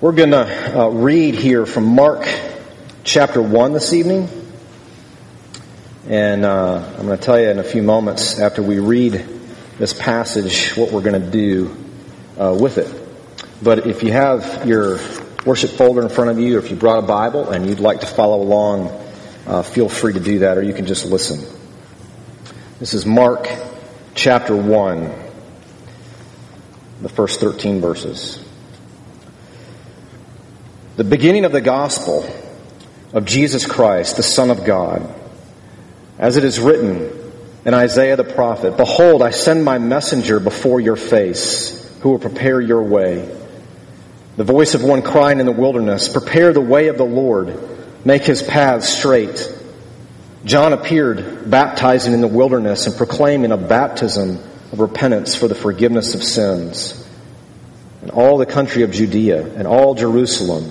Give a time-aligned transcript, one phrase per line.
[0.00, 2.28] We're going to uh, read here from Mark
[3.04, 4.28] chapter 1 this evening.
[6.08, 9.24] And uh, I'm going to tell you in a few moments after we read
[9.78, 11.76] this passage what we're going to do
[12.36, 12.92] uh, with it.
[13.62, 14.98] But if you have your
[15.46, 18.00] worship folder in front of you, or if you brought a Bible and you'd like
[18.00, 18.88] to follow along,
[19.46, 21.38] uh, feel free to do that, or you can just listen.
[22.80, 23.48] This is Mark
[24.16, 25.14] chapter 1,
[27.00, 28.43] the first 13 verses.
[30.96, 32.24] The beginning of the gospel
[33.12, 35.12] of Jesus Christ, the Son of God.
[36.20, 37.32] As it is written
[37.64, 42.60] in Isaiah the prophet, Behold, I send my messenger before your face, who will prepare
[42.60, 43.28] your way.
[44.36, 47.58] The voice of one crying in the wilderness, Prepare the way of the Lord,
[48.06, 49.52] make his paths straight.
[50.44, 54.38] John appeared baptizing in the wilderness and proclaiming a baptism
[54.70, 57.04] of repentance for the forgiveness of sins.
[58.00, 60.70] And all the country of Judea and all Jerusalem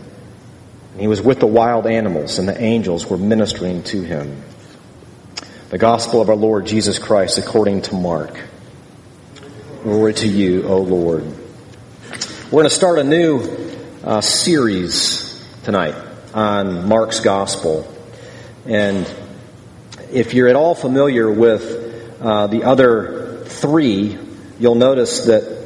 [0.97, 4.43] He was with the wild animals, and the angels were ministering to him.
[5.69, 8.37] The gospel of our Lord Jesus Christ according to Mark.
[9.83, 11.23] Glory to you, O Lord.
[11.23, 13.41] We're going to start a new
[14.03, 15.95] uh, series tonight
[16.33, 17.87] on Mark's gospel.
[18.65, 19.11] And
[20.11, 24.17] if you're at all familiar with uh, the other three,
[24.59, 25.57] you'll notice that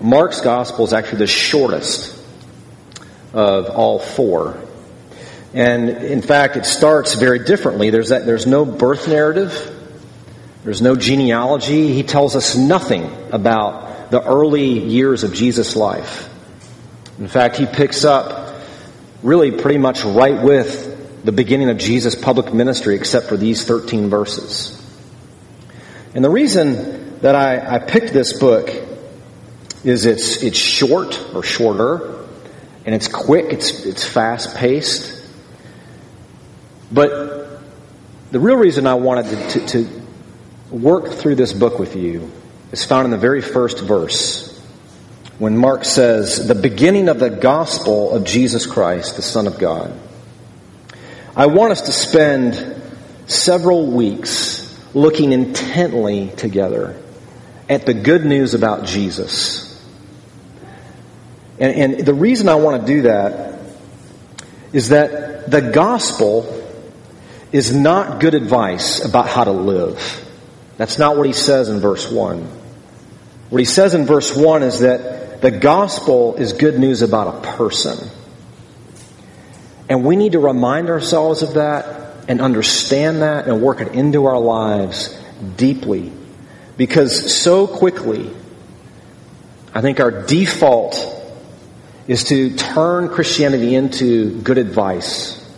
[0.00, 2.19] Mark's gospel is actually the shortest
[3.32, 4.62] of all four.
[5.52, 7.90] And in fact, it starts very differently.
[7.90, 9.76] There's, that, there's no birth narrative.
[10.64, 11.92] There's no genealogy.
[11.92, 16.28] He tells us nothing about the early years of Jesus' life.
[17.18, 18.60] In fact, he picks up
[19.22, 24.08] really pretty much right with the beginning of Jesus' public ministry, except for these 13
[24.08, 24.76] verses.
[26.14, 28.70] And the reason that I, I picked this book
[29.84, 32.19] is it's, it's short or shorter
[32.84, 35.16] and it's quick, it's, it's fast paced.
[36.90, 37.60] But
[38.30, 40.02] the real reason I wanted to, to, to
[40.70, 42.30] work through this book with you
[42.72, 44.50] is found in the very first verse
[45.38, 49.98] when Mark says, the beginning of the gospel of Jesus Christ, the Son of God.
[51.34, 52.82] I want us to spend
[53.26, 57.00] several weeks looking intently together
[57.70, 59.69] at the good news about Jesus
[61.60, 63.60] and, and the reason I want to do that
[64.72, 66.56] is that the gospel
[67.52, 70.26] is not good advice about how to live.
[70.78, 72.42] That's not what he says in verse 1.
[73.50, 77.56] What he says in verse 1 is that the gospel is good news about a
[77.56, 78.08] person.
[79.88, 84.26] And we need to remind ourselves of that and understand that and work it into
[84.26, 85.18] our lives
[85.56, 86.12] deeply.
[86.76, 88.30] Because so quickly,
[89.74, 91.19] I think our default
[92.10, 95.48] is to turn Christianity into good advice.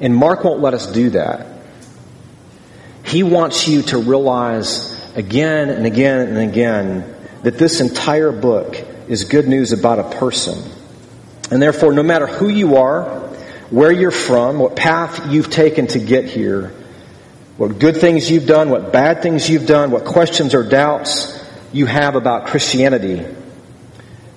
[0.00, 1.46] And Mark won't let us do that.
[3.04, 9.24] He wants you to realize again and again and again that this entire book is
[9.24, 10.58] good news about a person.
[11.50, 13.18] And therefore, no matter who you are,
[13.68, 16.72] where you're from, what path you've taken to get here,
[17.58, 21.84] what good things you've done, what bad things you've done, what questions or doubts you
[21.84, 23.26] have about Christianity,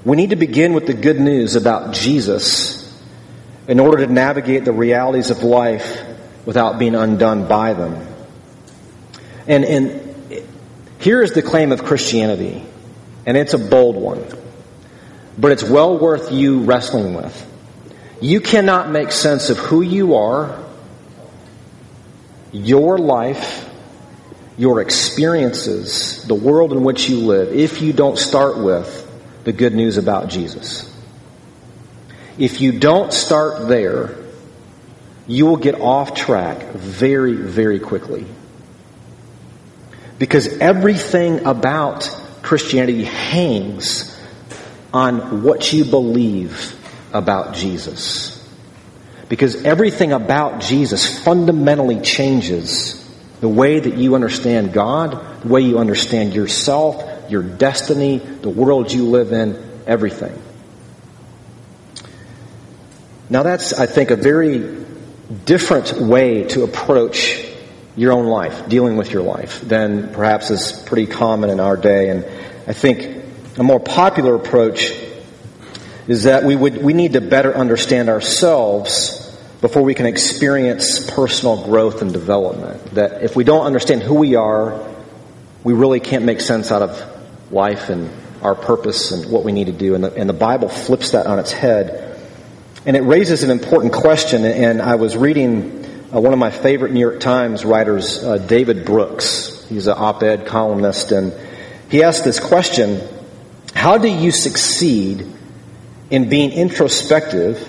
[0.04, 2.82] we need to begin with the good news about Jesus
[3.68, 6.04] in order to navigate the realities of life
[6.46, 8.08] without being undone by them.
[9.48, 10.44] And, and
[11.00, 12.64] here is the claim of Christianity,
[13.26, 14.26] and it's a bold one,
[15.38, 17.48] but it's well worth you wrestling with.
[18.20, 20.64] You cannot make sense of who you are,
[22.52, 23.70] your life,
[24.58, 29.01] your experiences, the world in which you live, if you don't start with
[29.44, 30.88] the good news about Jesus.
[32.38, 34.16] If you don't start there,
[35.28, 38.26] you will get off track very, very quickly.
[40.20, 42.04] Because everything about
[42.42, 44.08] Christianity hangs
[44.94, 46.76] on what you believe
[47.14, 48.38] about Jesus.
[49.30, 52.98] Because everything about Jesus fundamentally changes
[53.40, 58.92] the way that you understand God, the way you understand yourself, your destiny, the world
[58.92, 59.58] you live in,
[59.88, 60.40] everything.
[63.30, 64.86] Now that's, I think, a very
[65.46, 67.48] different way to approach
[67.96, 72.10] your own life, dealing with your life, than perhaps is pretty common in our day.
[72.10, 72.26] And
[72.68, 73.24] I think
[73.58, 74.92] a more popular approach
[76.08, 79.18] is that we would, we need to better understand ourselves
[79.62, 82.96] before we can experience personal growth and development.
[82.96, 84.88] That if we don't understand who we are,
[85.64, 87.11] we really can't make sense out of
[87.52, 88.10] life and
[88.42, 89.96] our purpose and what we need to do.
[89.96, 92.20] And the, and the Bible flips that on its head.
[92.86, 94.46] And it raises an important question.
[94.46, 98.86] And I was reading uh, one of my favorite New York Times writers, uh, David
[98.86, 99.66] Brooks.
[99.70, 101.12] He's an op-ed columnist.
[101.12, 101.34] And
[101.90, 103.02] he asked this question,
[103.76, 105.28] how do you succeed
[106.10, 107.68] in being introspective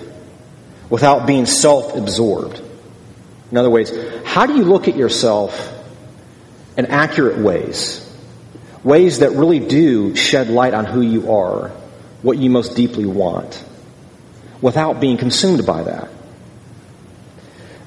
[0.89, 2.61] without being self-absorbed?
[3.51, 3.91] In other words,
[4.25, 5.71] how do you look at yourself
[6.75, 8.02] in accurate ways?
[8.83, 11.69] Ways that really do shed light on who you are,
[12.21, 13.63] what you most deeply want,
[14.61, 16.09] without being consumed by that.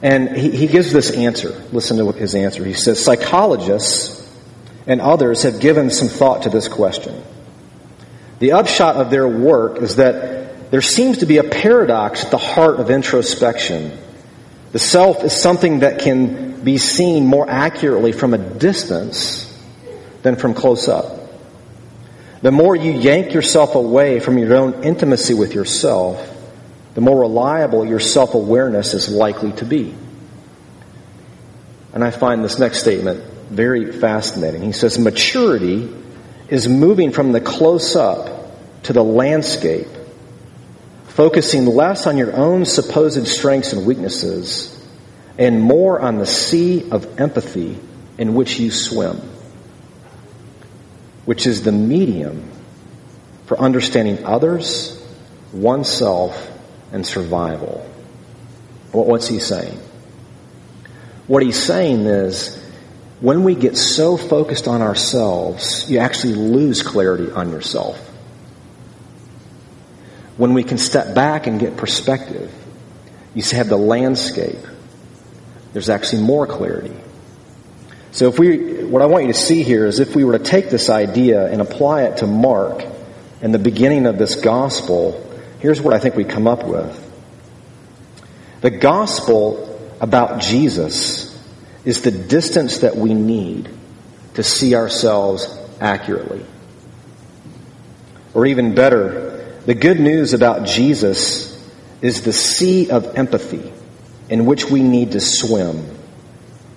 [0.03, 1.51] And he, he gives this answer.
[1.73, 2.65] Listen to his answer.
[2.65, 4.23] He says, psychologists
[4.87, 7.23] and others have given some thought to this question.
[8.39, 12.39] The upshot of their work is that there seems to be a paradox at the
[12.39, 13.97] heart of introspection.
[14.73, 19.46] The self is something that can be seen more accurately from a distance
[20.27, 21.07] than from close up.
[22.43, 26.21] The more you yank yourself away from your own intimacy with yourself,
[26.95, 29.95] the more reliable your self awareness is likely to be.
[31.95, 34.63] And I find this next statement very fascinating.
[34.63, 35.95] He says, Maturity
[36.49, 38.51] is moving from the close up
[38.83, 39.87] to the landscape,
[41.07, 44.73] focusing less on your own supposed strengths and weaknesses
[45.39, 47.79] and more on the sea of empathy
[48.19, 49.21] in which you swim,
[51.27, 52.51] which is the medium
[53.45, 55.01] for understanding others,
[55.53, 56.51] oneself,
[56.93, 57.87] and survival.
[58.93, 59.79] What's he saying?
[61.27, 62.57] What he's saying is
[63.21, 67.99] when we get so focused on ourselves, you actually lose clarity on yourself.
[70.37, 72.53] When we can step back and get perspective,
[73.35, 74.59] you have the landscape.
[75.73, 76.95] There's actually more clarity.
[78.17, 80.43] So if we, what I want you to see here is if we were to
[80.43, 82.83] take this idea and apply it to Mark
[83.43, 86.99] and the beginning of this gospel, here's what I think we come up with.
[88.63, 91.39] The gospel about Jesus
[91.85, 93.69] is the distance that we need
[94.33, 95.47] to see ourselves
[95.79, 96.43] accurately.
[98.33, 101.63] Or even better, the good news about Jesus
[102.01, 103.75] is the sea of empathy
[104.31, 105.96] in which we need to swim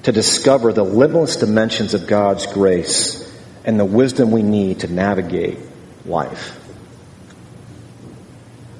[0.04, 3.26] to discover the limitless dimensions of God's grace
[3.66, 5.60] and the wisdom we need to navigate
[6.06, 6.56] life.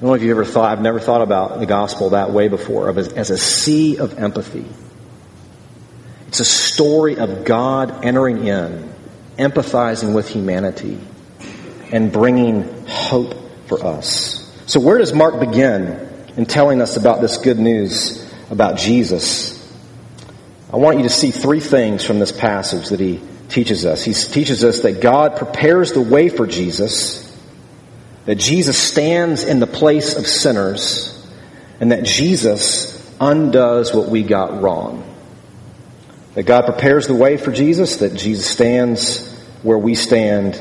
[0.00, 2.88] don't know if you've ever thought, I've never thought about the gospel that way before,
[2.88, 4.64] of as, as a sea of empathy.
[6.28, 8.90] It's a story of God entering in,
[9.36, 10.98] empathizing with humanity,
[11.92, 13.34] and bringing hope
[13.66, 14.50] for us.
[14.66, 19.59] So where does Mark begin in telling us about this good news about Jesus?
[20.72, 24.04] I want you to see three things from this passage that he teaches us.
[24.04, 27.26] He teaches us that God prepares the way for Jesus,
[28.26, 31.16] that Jesus stands in the place of sinners,
[31.80, 35.04] and that Jesus undoes what we got wrong.
[36.34, 39.28] That God prepares the way for Jesus, that Jesus stands
[39.64, 40.54] where we stand,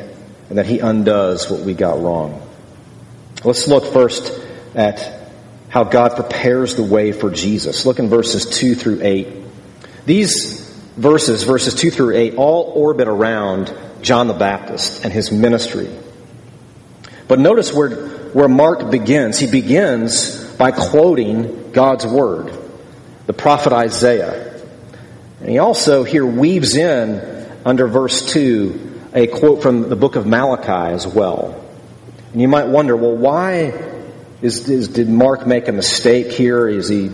[0.49, 2.41] and that he undoes what we got wrong.
[3.43, 4.33] Let's look first
[4.73, 5.29] at
[5.69, 7.85] how God prepares the way for Jesus.
[7.85, 9.27] Look in verses 2 through 8.
[10.09, 10.61] These
[10.97, 15.87] verses, verses 2 through 8, all orbit around John the Baptist and his ministry.
[17.27, 17.91] But notice where,
[18.29, 19.37] where Mark begins.
[19.37, 22.51] He begins by quoting God's word,
[23.27, 24.59] the prophet Isaiah.
[25.41, 30.25] And he also here weaves in under verse 2 a quote from the book of
[30.25, 31.63] Malachi as well.
[32.33, 33.73] And you might wonder, well, why
[34.41, 36.67] is, is did Mark make a mistake here?
[36.67, 37.11] Is he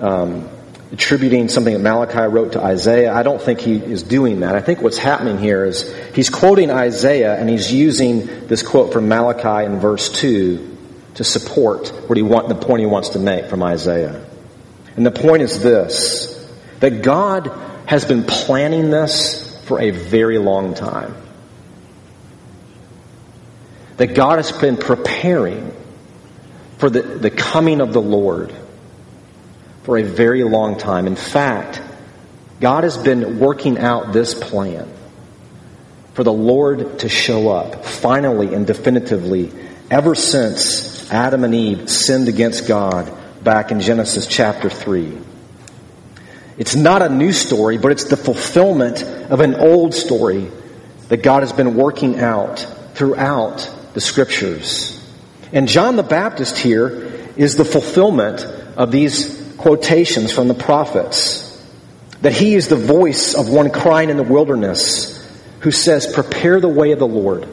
[0.00, 0.48] um,
[0.92, 3.12] attributing something that Malachi wrote to Isaiah?
[3.12, 4.54] I don't think he is doing that.
[4.54, 9.08] I think what's happening here is he's quoting Isaiah and he's using this quote from
[9.08, 10.78] Malachi in verse 2
[11.14, 14.24] to support what he want, the point he wants to make from Isaiah.
[14.96, 16.28] And the point is this,
[16.80, 17.50] that God
[17.86, 21.14] has been planning this for a very long time.
[23.96, 25.74] That God has been preparing
[26.78, 28.54] for the, the coming of the Lord
[29.82, 31.06] for a very long time.
[31.06, 31.80] In fact,
[32.60, 34.88] God has been working out this plan
[36.14, 39.50] for the Lord to show up finally and definitively
[39.90, 43.12] ever since Adam and Eve sinned against God
[43.42, 45.18] back in Genesis chapter 3.
[46.58, 50.50] It's not a new story, but it's the fulfillment of an old story
[51.08, 54.98] that God has been working out throughout the scriptures.
[55.52, 58.44] And John the Baptist here is the fulfillment
[58.76, 61.48] of these quotations from the prophets.
[62.20, 65.18] That he is the voice of one crying in the wilderness
[65.60, 67.48] who says, Prepare the way of the Lord,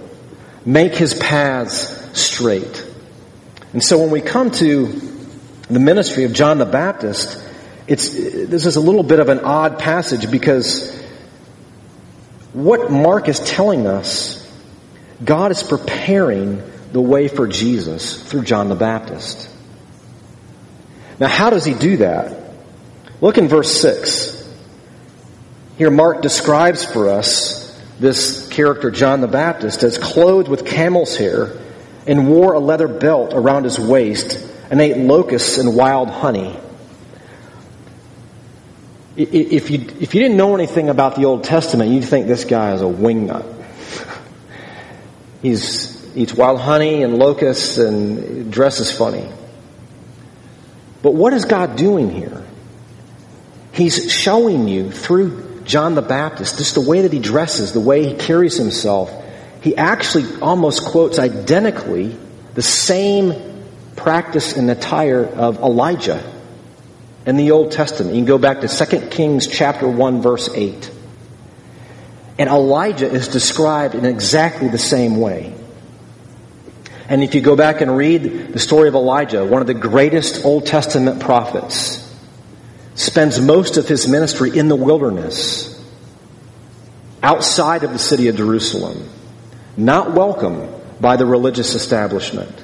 [0.66, 2.86] make his paths straight.
[3.74, 4.88] And so when we come to
[5.70, 7.44] the ministry of John the Baptist,
[7.88, 10.96] it's, this is a little bit of an odd passage because
[12.54, 14.36] what Mark is telling us,
[15.24, 19.50] God is preparing the way for Jesus through John the Baptist.
[21.20, 22.36] Now, how does he do that?
[23.22, 24.38] Look in verse 6.
[25.78, 27.60] Here, Mark describes for us
[28.00, 31.58] this character, John the Baptist, as clothed with camel's hair
[32.08, 34.40] and wore a leather belt around his waist
[34.72, 36.58] and ate locusts and wild honey.
[39.18, 42.74] If you, if you didn't know anything about the Old Testament, you'd think this guy
[42.74, 43.46] is a wingnut.
[45.42, 49.30] He eats wild honey and locusts and dresses funny.
[51.02, 52.44] But what is God doing here?
[53.72, 58.06] He's showing you through John the Baptist, just the way that he dresses, the way
[58.06, 59.12] he carries himself.
[59.62, 62.18] He actually almost quotes identically
[62.56, 63.34] the same
[63.96, 66.24] practice and attire of Elijah
[67.26, 68.16] in the Old Testament.
[68.16, 70.92] You can go back to 2 Kings chapter 1 verse 8.
[72.40, 75.54] And Elijah is described in exactly the same way.
[77.10, 80.46] And if you go back and read the story of Elijah, one of the greatest
[80.46, 82.06] Old Testament prophets,
[82.94, 85.76] spends most of his ministry in the wilderness,
[87.24, 89.10] outside of the city of Jerusalem,
[89.76, 90.70] not welcome
[91.02, 92.56] by the religious establishment.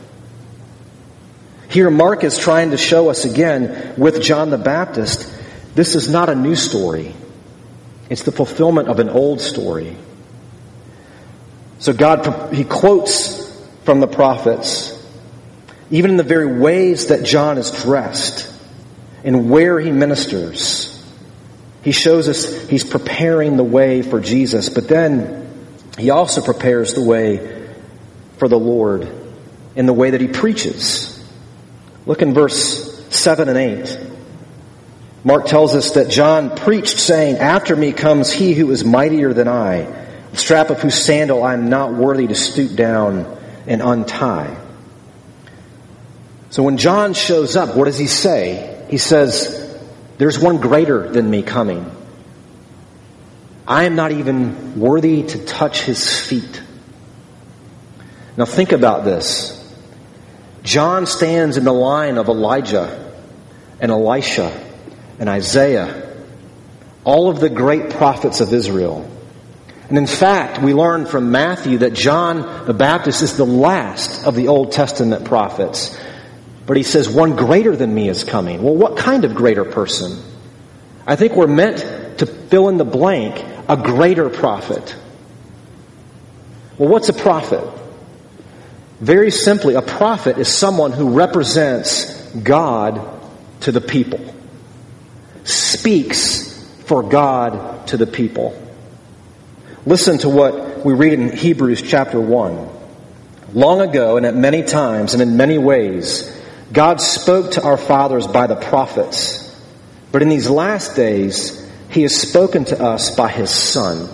[1.67, 5.33] Here, Mark is trying to show us again with John the Baptist,
[5.73, 7.15] this is not a new story.
[8.11, 9.97] It's the fulfillment of an old story.
[11.79, 13.44] So God, he quotes
[13.85, 14.91] from the prophets,
[15.91, 18.51] even in the very ways that John is dressed
[19.23, 20.91] and where he ministers.
[21.83, 25.67] He shows us he's preparing the way for Jesus, but then
[25.99, 27.69] he also prepares the way
[28.37, 29.07] for the Lord
[29.75, 31.23] in the way that he preaches.
[32.07, 33.99] Look in verse 7 and 8.
[35.23, 39.47] Mark tells us that John preached saying, After me comes he who is mightier than
[39.47, 39.81] I,
[40.31, 43.34] the strap of whose sandal I am not worthy to stoop down
[43.67, 44.57] and untie.
[46.49, 48.85] So when John shows up, what does he say?
[48.89, 49.77] He says,
[50.17, 51.91] There's one greater than me coming.
[53.67, 56.61] I am not even worthy to touch his feet.
[58.37, 59.51] Now think about this.
[60.63, 63.13] John stands in the line of Elijah
[63.79, 64.51] and Elisha
[65.19, 66.15] and Isaiah,
[67.03, 69.09] all of the great prophets of Israel.
[69.87, 74.35] And in fact, we learn from Matthew that John the Baptist is the last of
[74.35, 75.95] the Old Testament prophets.
[76.65, 78.63] But he says, one greater than me is coming.
[78.63, 80.19] Well, what kind of greater person?
[81.05, 84.95] I think we're meant to fill in the blank, a greater prophet.
[86.79, 87.63] Well, what's a prophet?
[88.99, 93.01] Very simply, a prophet is someone who represents God
[93.61, 94.33] to the people,
[95.43, 98.59] speaks for God to the people.
[99.87, 102.69] Listen to what we read in Hebrews chapter 1.
[103.53, 106.35] Long ago, and at many times, and in many ways,
[106.73, 109.41] God spoke to our fathers by the prophets.
[110.11, 114.09] But in these last days, He has spoken to us by His Son.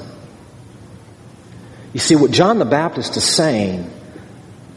[1.93, 3.89] You see, what John the Baptist is saying,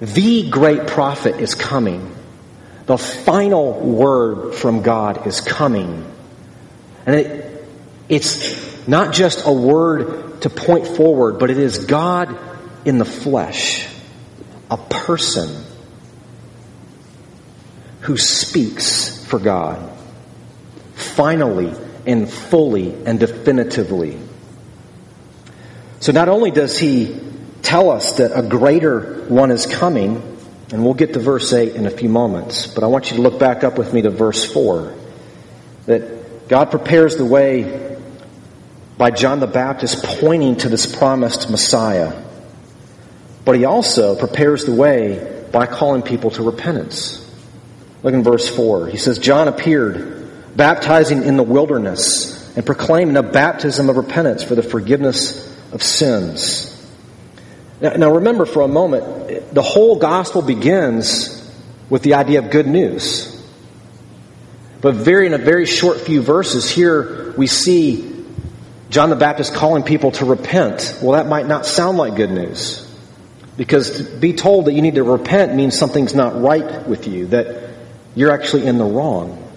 [0.01, 2.15] the great prophet is coming.
[2.87, 6.09] The final word from God is coming.
[7.05, 7.67] And it,
[8.09, 12.39] it's not just a word to point forward, but it is God
[12.85, 13.89] in the flesh,
[14.71, 15.65] a person
[18.01, 19.91] who speaks for God,
[20.95, 21.73] finally
[22.05, 24.19] and fully and definitively.
[26.01, 27.19] So not only does he
[27.63, 30.35] tell us that a greater one is coming,
[30.75, 33.23] And we'll get to verse 8 in a few moments, but I want you to
[33.23, 34.95] look back up with me to verse 4.
[35.87, 37.84] That God prepares the way
[38.97, 42.23] by John the Baptist pointing to this promised Messiah.
[43.45, 47.21] But he also prepares the way by calling people to repentance.
[48.03, 48.89] Look in verse 4.
[48.89, 54.55] He says, John appeared, baptizing in the wilderness and proclaiming a baptism of repentance for
[54.55, 56.71] the forgiveness of sins.
[57.81, 61.41] Now, now remember for a moment, the whole gospel begins
[61.91, 63.31] with the idea of good news.
[64.81, 68.14] But very in a very short few verses here we see
[68.95, 71.01] John the Baptist calling people to repent.
[71.03, 72.89] Well, that might not sound like good news.
[73.57, 77.27] Because to be told that you need to repent means something's not right with you,
[77.27, 77.71] that
[78.15, 79.53] you're actually in the wrong.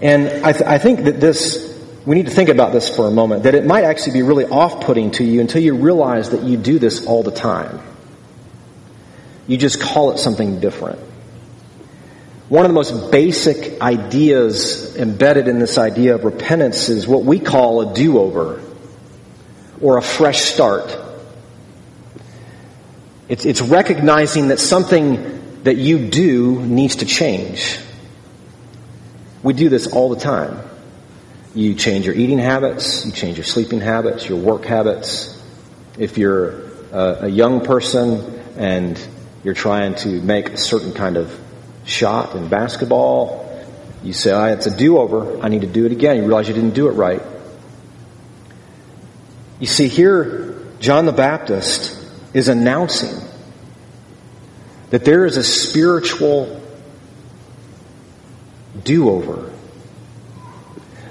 [0.00, 3.10] And I, th- I think that this we need to think about this for a
[3.12, 6.56] moment, that it might actually be really off-putting to you until you realize that you
[6.56, 7.78] do this all the time.
[9.46, 10.98] You just call it something different.
[12.52, 17.38] One of the most basic ideas embedded in this idea of repentance is what we
[17.38, 18.62] call a do-over
[19.80, 20.94] or a fresh start.
[23.26, 27.78] It's, it's recognizing that something that you do needs to change.
[29.42, 30.58] We do this all the time.
[31.54, 35.42] You change your eating habits, you change your sleeping habits, your work habits.
[35.98, 39.00] If you're a, a young person and
[39.42, 41.41] you're trying to make a certain kind of
[41.84, 43.48] shot in basketball,
[44.02, 45.40] you say, oh, it's a do-over.
[45.40, 46.16] I need to do it again.
[46.16, 47.22] You realize you didn't do it right.
[49.60, 51.96] You see, here, John the Baptist
[52.34, 53.14] is announcing
[54.90, 56.60] that there is a spiritual
[58.82, 59.52] do-over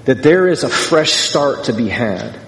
[0.04, 2.38] that there is a fresh start to be had.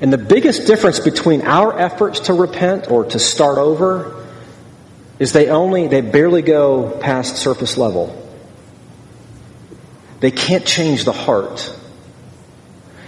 [0.00, 4.25] And the biggest difference between our efforts to repent or to start over
[5.18, 8.22] is they only, they barely go past surface level.
[10.20, 11.72] They can't change the heart.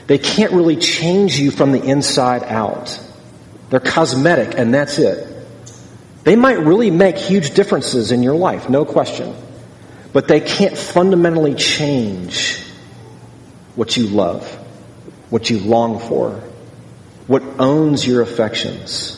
[0.07, 2.99] They can't really change you from the inside out.
[3.71, 5.27] They're cosmetic and that's it.
[6.25, 9.35] They might really make huge differences in your life, no question.
[10.13, 12.63] But they can't fundamentally change
[13.75, 14.47] what you love,
[15.31, 16.33] what you long for,
[17.27, 19.18] what owns your affections.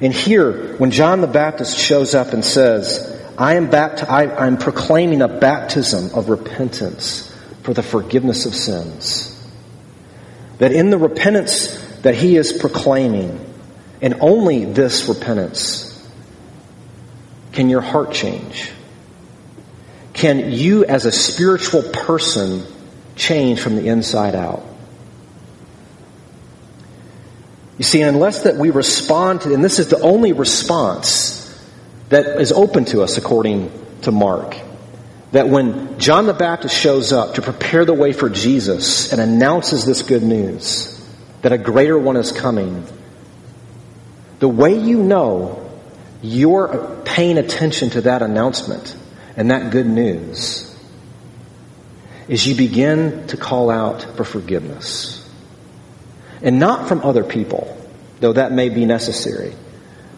[0.00, 4.56] And here, when John the Baptist shows up and says, I am, bapt- I, am
[4.56, 9.30] proclaiming a baptism of repentance for the forgiveness of sins.
[10.58, 13.40] That in the repentance that he is proclaiming,
[14.00, 15.90] and only this repentance,
[17.52, 18.70] can your heart change?
[20.12, 22.64] Can you as a spiritual person
[23.16, 24.64] change from the inside out.
[27.78, 31.40] You see, unless that we respond to, and this is the only response
[32.08, 34.56] that is open to us according to Mark,
[35.32, 39.84] that when John the Baptist shows up to prepare the way for Jesus and announces
[39.84, 40.90] this good news,
[41.42, 42.86] that a greater one is coming,
[44.38, 45.60] the way you know
[46.22, 48.96] you're paying attention to that announcement
[49.36, 50.70] and that good news
[52.28, 55.23] is you begin to call out for forgiveness.
[56.44, 57.74] And not from other people,
[58.20, 59.54] though that may be necessary,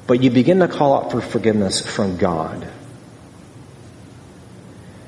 [0.09, 2.69] but you begin to call out for forgiveness from God.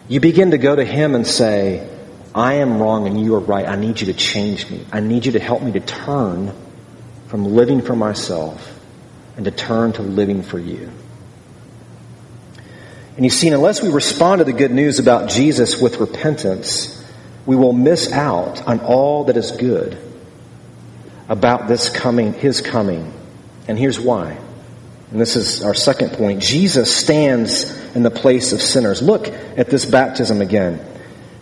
[0.08, 1.90] You begin to go to Him and say,
[2.34, 3.66] I am wrong and you are right.
[3.66, 4.86] I need you to change me.
[4.92, 6.54] I need you to help me to turn
[7.26, 8.80] from living for myself
[9.36, 10.88] and to turn to living for you.
[13.16, 17.04] And you see, unless we respond to the good news about Jesus with repentance,
[17.44, 19.98] we will miss out on all that is good
[21.28, 23.12] about this coming, his coming.
[23.66, 24.38] And here's why.
[25.10, 26.42] And this is our second point.
[26.42, 29.00] Jesus stands in the place of sinners.
[29.00, 30.84] Look at this baptism again.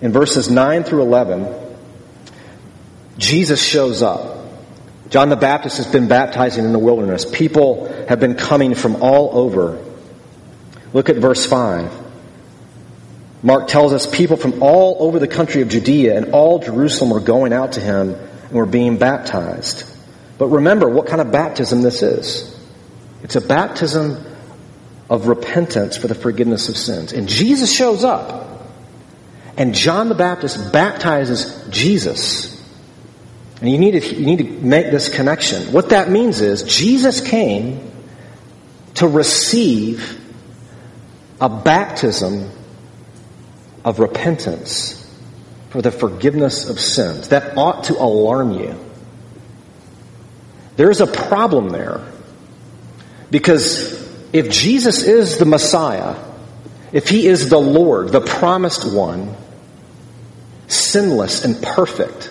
[0.00, 1.54] In verses 9 through 11,
[3.18, 4.34] Jesus shows up.
[5.08, 7.24] John the Baptist has been baptizing in the wilderness.
[7.24, 9.82] People have been coming from all over.
[10.92, 12.06] Look at verse 5.
[13.42, 17.20] Mark tells us people from all over the country of Judea and all Jerusalem were
[17.20, 18.16] going out to him
[18.56, 19.84] were being baptized.
[20.38, 22.52] But remember what kind of baptism this is.
[23.22, 24.24] It's a baptism
[25.08, 27.12] of repentance for the forgiveness of sins.
[27.12, 28.44] And Jesus shows up.
[29.56, 32.52] And John the Baptist baptizes Jesus.
[33.60, 35.72] And you need to, you need to make this connection.
[35.72, 37.90] What that means is Jesus came
[38.94, 40.20] to receive
[41.40, 42.50] a baptism
[43.84, 45.05] of repentance
[45.76, 47.28] for the forgiveness of sins.
[47.28, 48.82] That ought to alarm you.
[50.76, 52.00] There's a problem there.
[53.30, 53.92] Because
[54.32, 56.16] if Jesus is the Messiah,
[56.92, 59.36] if he is the Lord, the promised one,
[60.66, 62.30] sinless and perfect,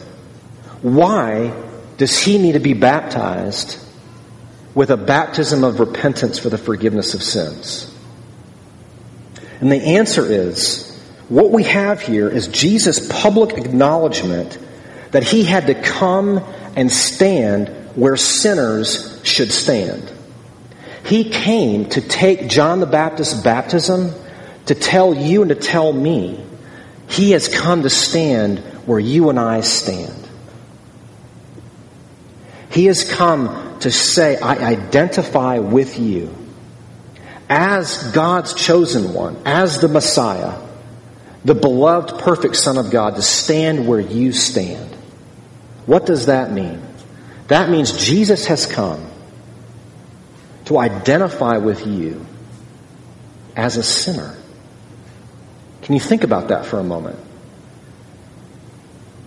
[0.81, 1.53] why
[1.97, 3.77] does he need to be baptized
[4.73, 7.95] with a baptism of repentance for the forgiveness of sins?
[9.61, 10.84] And the answer is
[11.29, 14.57] what we have here is Jesus' public acknowledgement
[15.11, 16.43] that he had to come
[16.75, 20.11] and stand where sinners should stand.
[21.05, 24.11] He came to take John the Baptist's baptism
[24.65, 26.43] to tell you and to tell me
[27.07, 30.27] he has come to stand where you and I stand.
[32.71, 36.35] He has come to say, I identify with you
[37.49, 40.59] as God's chosen one, as the Messiah,
[41.45, 44.93] the beloved, perfect Son of God, to stand where you stand.
[45.85, 46.81] What does that mean?
[47.47, 49.05] That means Jesus has come
[50.65, 52.25] to identify with you
[53.55, 54.35] as a sinner.
[55.83, 57.19] Can you think about that for a moment?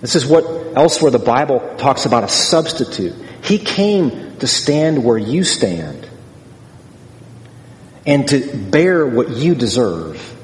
[0.01, 0.45] This is what
[0.77, 3.15] elsewhere the Bible talks about a substitute.
[3.45, 6.09] He came to stand where you stand
[8.05, 10.35] and to bear what you deserve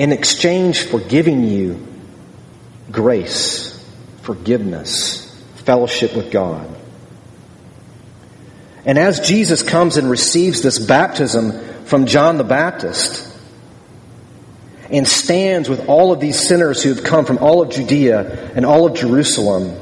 [0.00, 1.86] in exchange for giving you
[2.90, 3.86] grace,
[4.22, 6.66] forgiveness, fellowship with God.
[8.86, 13.30] And as Jesus comes and receives this baptism from John the Baptist
[14.90, 18.64] and stands with all of these sinners who have come from all of Judea and
[18.64, 19.76] all of Jerusalem,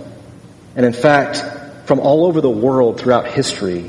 [0.74, 3.88] and in fact, from all over the world throughout history,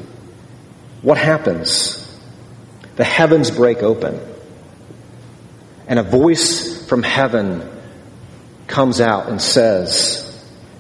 [1.01, 2.05] what happens?
[2.97, 4.28] The heavens break open,
[5.89, 7.67] and a voice from heaven
[8.67, 10.25] comes out and says,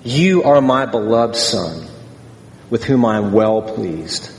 [0.03, 1.87] You are my beloved Son,
[2.69, 4.31] with whom I am well pleased.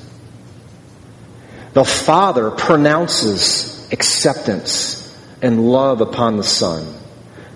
[1.72, 4.96] The Father pronounces acceptance
[5.42, 6.86] and love upon the Son.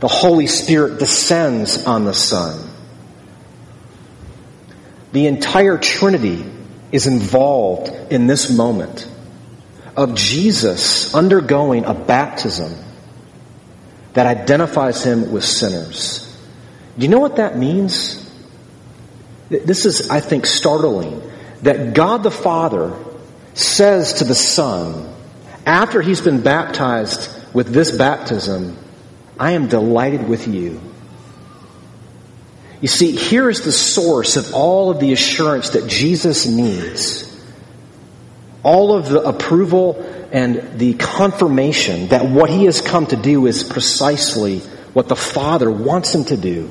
[0.00, 2.68] The Holy Spirit descends on the Son.
[5.12, 6.44] The entire Trinity
[6.90, 9.08] is involved in this moment
[9.96, 12.83] of Jesus undergoing a baptism
[14.14, 16.20] that identifies him with sinners.
[16.96, 18.20] Do you know what that means?
[19.48, 21.22] This is, I think, startling
[21.62, 22.96] that God the Father
[23.54, 25.12] says to the Son,
[25.66, 28.76] after he's been baptized with this baptism,
[29.38, 30.80] I am delighted with you.
[32.80, 37.30] You see, here is the source of all of the assurance that Jesus needs.
[38.62, 43.62] All of the approval and the confirmation that what he has come to do is
[43.62, 44.58] precisely
[44.92, 46.68] what the Father wants him to do.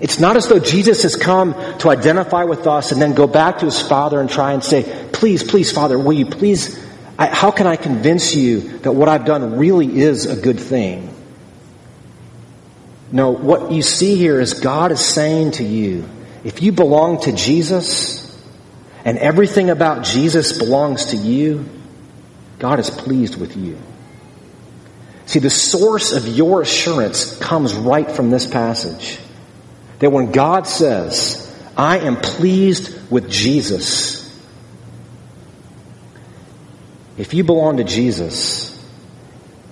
[0.00, 3.58] It's not as though Jesus has come to identify with us and then go back
[3.58, 6.82] to his Father and try and say, please, please, Father, will you please,
[7.18, 11.14] I, how can I convince you that what I've done really is a good thing?
[13.12, 16.08] No, what you see here is God is saying to you,
[16.44, 18.42] if you belong to Jesus
[19.04, 21.68] and everything about Jesus belongs to you,
[22.58, 23.78] God is pleased with you.
[25.26, 29.18] See, the source of your assurance comes right from this passage.
[29.98, 31.40] That when God says,
[31.76, 34.22] I am pleased with Jesus,
[37.16, 38.70] if you belong to Jesus,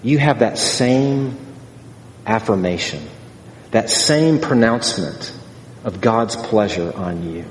[0.03, 1.37] you have that same
[2.27, 3.09] affirmation
[3.73, 5.33] that same pronouncement
[5.83, 7.45] of God's pleasure on you.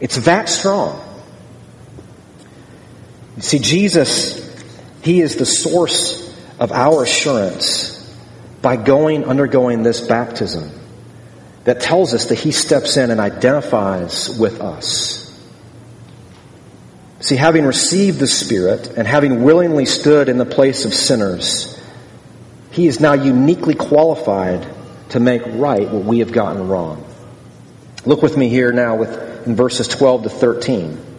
[0.00, 0.98] It's that strong.
[3.36, 4.38] You see, Jesus,
[5.02, 7.96] He is the source of our assurance
[8.62, 10.70] by going, undergoing this baptism
[11.64, 15.18] that tells us that He steps in and identifies with us.
[17.20, 21.78] See, having received the Spirit and having willingly stood in the place of sinners,
[22.72, 24.66] He is now uniquely qualified
[25.10, 27.04] to make right what we have gotten wrong.
[28.06, 31.09] Look with me here now with in verses 12 to 13.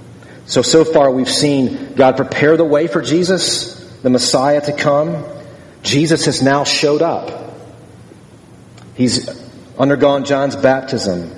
[0.52, 5.24] So, so far we've seen God prepare the way for Jesus, the Messiah to come.
[5.82, 7.56] Jesus has now showed up.
[8.96, 9.30] He's
[9.80, 11.34] undergone John's baptism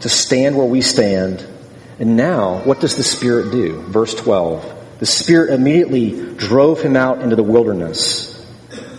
[0.00, 1.46] to stand where we stand.
[1.98, 3.82] And now, what does the Spirit do?
[3.82, 4.98] Verse 12.
[4.98, 8.32] The Spirit immediately drove him out into the wilderness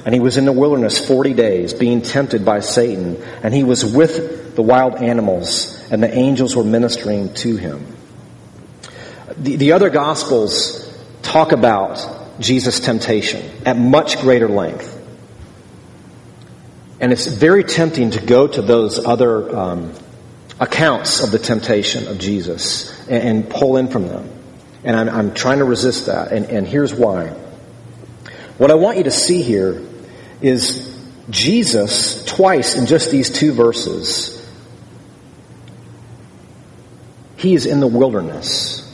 [0.05, 3.19] and he was in the wilderness 40 days being tempted by Satan.
[3.41, 7.94] And he was with the wild animals and the angels were ministering to him.
[9.37, 10.81] The, the other gospels
[11.21, 14.91] talk about Jesus' temptation at much greater length.
[16.99, 19.93] And it's very tempting to go to those other um,
[20.59, 24.29] accounts of the temptation of Jesus and, and pull in from them.
[24.83, 26.31] And I'm, I'm trying to resist that.
[26.31, 27.27] And, and here's why.
[28.57, 29.81] What I want you to see here
[30.41, 30.95] is
[31.29, 34.31] Jesus, twice in just these two verses,
[37.35, 38.84] he is in the wilderness.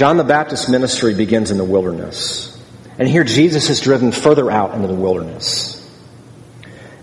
[0.00, 2.58] John the Baptist's ministry begins in the wilderness.
[2.98, 5.76] And here Jesus is driven further out into the wilderness.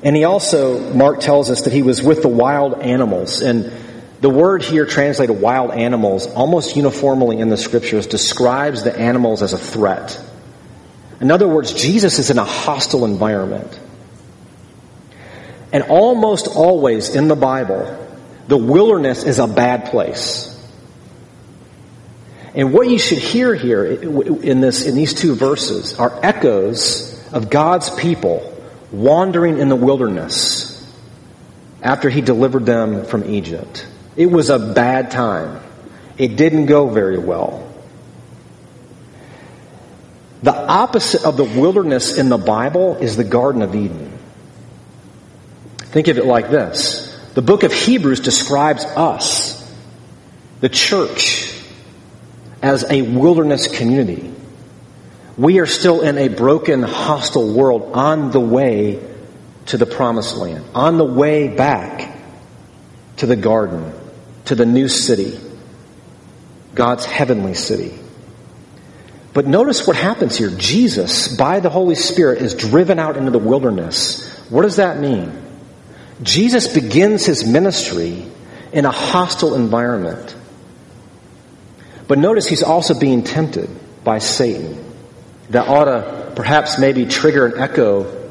[0.01, 3.43] And he also, Mark tells us that he was with the wild animals.
[3.43, 3.71] And
[4.19, 9.53] the word here translated wild animals almost uniformly in the scriptures describes the animals as
[9.53, 10.19] a threat.
[11.21, 13.79] In other words, Jesus is in a hostile environment.
[15.71, 18.07] And almost always in the Bible,
[18.47, 20.56] the wilderness is a bad place.
[22.57, 27.51] And what you should hear here in this, in these two verses are echoes of
[27.51, 28.51] God's people
[28.91, 30.73] wandering in the wilderness
[31.83, 33.85] after he delivered them from Egypt.
[34.15, 35.61] It was a bad time.
[36.17, 37.71] It didn't go very well.
[40.41, 44.17] The opposite of the wilderness in the Bible is the Garden of Eden.
[45.77, 47.15] Think of it like this.
[47.35, 49.63] The book of Hebrews describes us,
[50.59, 51.53] the church,
[52.61, 54.33] as a wilderness community.
[55.37, 59.03] We are still in a broken, hostile world on the way
[59.67, 62.17] to the promised land, on the way back
[63.17, 63.93] to the garden,
[64.45, 65.39] to the new city,
[66.73, 67.97] God's heavenly city.
[69.33, 70.49] But notice what happens here.
[70.49, 74.27] Jesus, by the Holy Spirit, is driven out into the wilderness.
[74.49, 75.31] What does that mean?
[76.23, 78.25] Jesus begins his ministry
[78.71, 80.35] in a hostile environment.
[82.07, 83.69] But notice he's also being tempted
[84.03, 84.83] by Satan.
[85.49, 88.29] That ought to perhaps maybe trigger an echo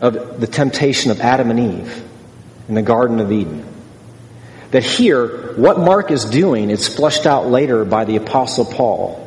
[0.00, 2.04] of the temptation of Adam and Eve
[2.68, 3.66] in the Garden of Eden.
[4.70, 9.20] That here, what Mark is doing is fleshed out later by the Apostle Paul.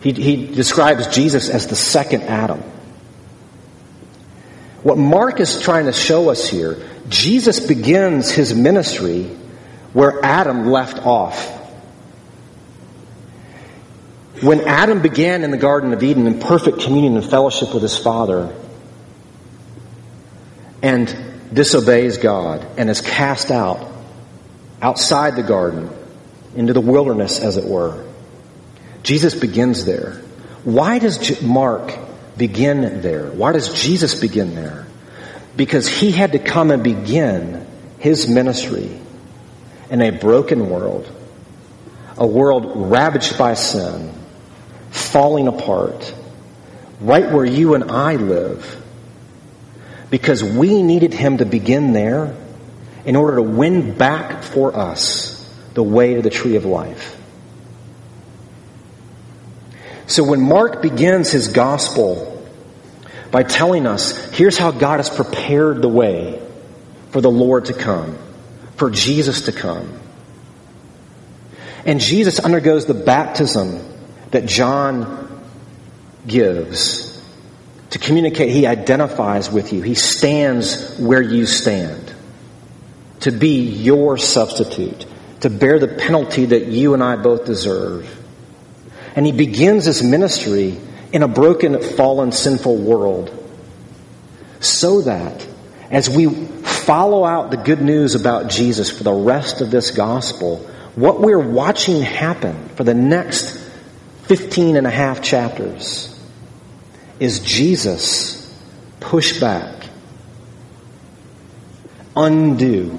[0.00, 2.62] He, he describes Jesus as the second Adam.
[4.82, 9.24] What Mark is trying to show us here, Jesus begins his ministry
[9.92, 11.59] where Adam left off.
[14.40, 17.98] When Adam began in the Garden of Eden in perfect communion and fellowship with his
[17.98, 18.54] Father
[20.82, 21.14] and
[21.52, 23.90] disobeys God and is cast out
[24.80, 25.90] outside the garden
[26.54, 28.04] into the wilderness, as it were,
[29.02, 30.12] Jesus begins there.
[30.64, 31.96] Why does Mark
[32.36, 33.26] begin there?
[33.30, 34.86] Why does Jesus begin there?
[35.56, 37.66] Because he had to come and begin
[37.98, 38.98] his ministry
[39.90, 41.10] in a broken world,
[42.16, 44.14] a world ravaged by sin,
[44.90, 46.14] falling apart,
[47.00, 48.76] right where you and I live.
[50.10, 52.36] Because we needed him to begin there
[53.04, 55.36] in order to win back for us
[55.74, 57.16] the way to the tree of life.
[60.06, 62.44] So when Mark begins his gospel
[63.30, 66.42] by telling us, here's how God has prepared the way
[67.10, 68.18] for the Lord to come,
[68.74, 70.00] for Jesus to come.
[71.84, 73.89] And Jesus undergoes the baptism
[74.30, 75.42] that John
[76.26, 77.10] gives
[77.90, 79.82] to communicate he identifies with you.
[79.82, 82.14] He stands where you stand
[83.20, 85.06] to be your substitute,
[85.40, 88.16] to bear the penalty that you and I both deserve.
[89.16, 90.78] And he begins his ministry
[91.12, 93.36] in a broken, fallen, sinful world
[94.60, 95.46] so that
[95.90, 100.58] as we follow out the good news about Jesus for the rest of this gospel,
[100.94, 103.59] what we're watching happen for the next
[104.30, 106.16] 15 and a half chapters
[107.18, 108.56] is Jesus
[109.00, 109.88] push back,
[112.14, 112.96] undo,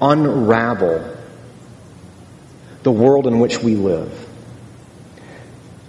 [0.00, 1.16] unravel
[2.84, 4.28] the world in which we live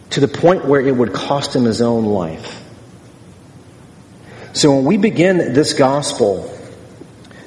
[0.09, 2.59] to the point where it would cost him his own life.
[4.53, 6.51] So when we begin this gospel,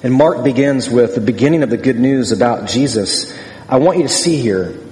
[0.04, 3.36] and Mark begins with the beginning of the good news about Jesus,
[3.68, 4.82] I want you to see here.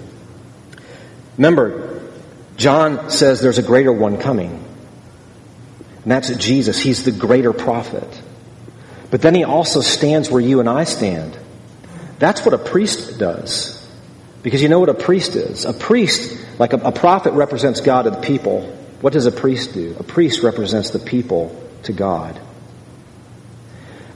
[1.37, 2.03] Remember,
[2.57, 4.51] John says there's a greater one coming.
[6.03, 6.79] And that's Jesus.
[6.79, 8.23] He's the greater prophet.
[9.11, 11.37] But then he also stands where you and I stand.
[12.19, 13.79] That's what a priest does.
[14.43, 15.65] Because you know what a priest is.
[15.65, 18.63] A priest, like a, a prophet represents God to the people.
[19.01, 19.97] What does a priest do?
[19.99, 22.41] A priest represents the people to God.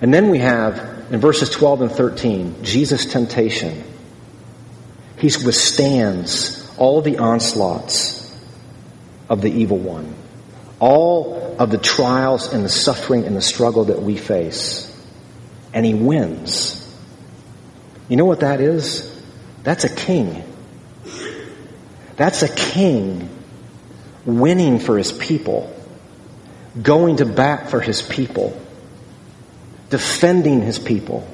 [0.01, 0.79] And then we have,
[1.11, 3.83] in verses 12 and 13, Jesus' temptation.
[5.19, 8.23] He withstands all the onslaughts
[9.29, 10.15] of the evil one,
[10.79, 14.93] all of the trials and the suffering and the struggle that we face.
[15.73, 16.83] And he wins.
[18.09, 19.13] You know what that is?
[19.63, 20.45] That's a king.
[22.17, 23.29] That's a king
[24.25, 25.75] winning for his people,
[26.81, 28.59] going to bat for his people,
[29.91, 31.29] defending his people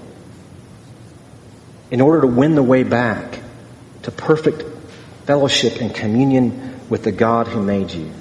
[1.91, 3.39] in order to win the way back
[4.03, 4.65] to perfect
[5.27, 8.13] fellowship and communion with the God who made you.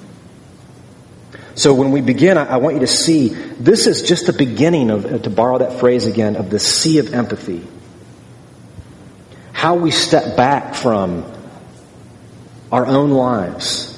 [1.54, 5.22] So when we begin, I, want you to see this is just the beginning of,
[5.22, 7.66] to borrow that phrase again, of the sea of empathy.
[9.52, 11.30] How we step back from
[12.70, 13.88] our own lives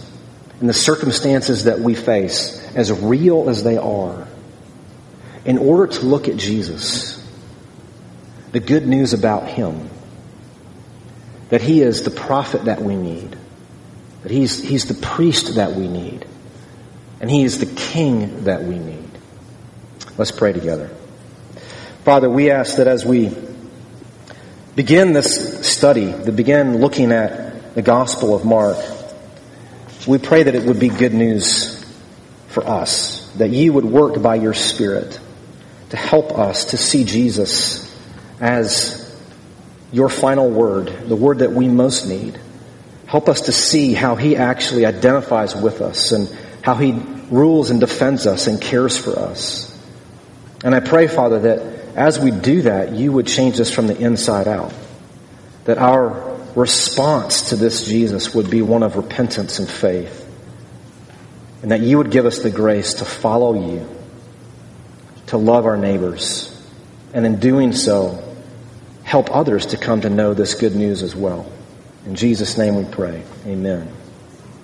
[0.58, 4.26] and the circumstances that we face, as real as they are,
[5.44, 7.24] in order to look at Jesus,
[8.50, 9.88] the good news about Him,
[11.54, 13.38] that He is the prophet that we need,
[14.24, 16.26] that He's, he's the priest that we need,
[17.20, 19.08] and He is the King that we need.
[20.18, 20.90] Let's pray together.
[22.02, 23.32] Father, we ask that as we
[24.74, 28.78] begin this study, to begin looking at the Gospel of Mark,
[30.08, 31.88] we pray that it would be good news
[32.48, 35.20] for us, that you would work by your Spirit
[35.90, 37.96] to help us to see Jesus
[38.40, 39.03] as
[39.94, 42.36] your final word, the word that we most need.
[43.06, 46.28] Help us to see how he actually identifies with us and
[46.62, 46.90] how he
[47.30, 49.70] rules and defends us and cares for us.
[50.64, 51.60] And I pray, Father, that
[51.94, 54.74] as we do that, you would change us from the inside out.
[55.66, 60.22] That our response to this Jesus would be one of repentance and faith.
[61.62, 63.88] And that you would give us the grace to follow you,
[65.28, 66.50] to love our neighbors,
[67.12, 68.23] and in doing so,
[69.14, 71.46] help others to come to know this good news as well.
[72.04, 73.22] In Jesus' name we pray.
[73.46, 73.88] Amen.